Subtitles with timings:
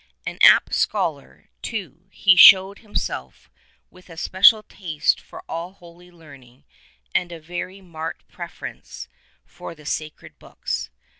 [0.25, 3.51] An apt scholar, too, he showed himself,
[3.91, 6.63] with a special taste for all holy learning
[7.13, 9.07] and a very marked preference
[9.45, 10.89] for the sacred books.